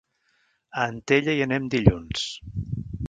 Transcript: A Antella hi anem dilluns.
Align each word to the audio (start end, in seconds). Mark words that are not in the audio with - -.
A 0.79 0.85
Antella 0.93 1.35
hi 1.39 1.45
anem 1.47 1.67
dilluns. 1.75 2.25